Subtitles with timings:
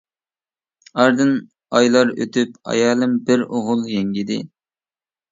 [1.01, 1.33] ئارىدىن
[1.79, 4.39] ئايلار ئۆتۈپ ئايالىم بىر ئوغۇل يەڭگىدى.